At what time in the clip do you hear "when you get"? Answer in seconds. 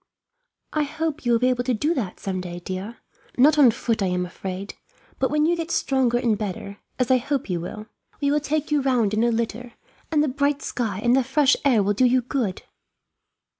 5.29-5.69